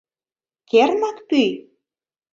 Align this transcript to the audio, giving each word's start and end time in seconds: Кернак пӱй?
Кернак 0.69 1.17
пӱй? 1.29 1.49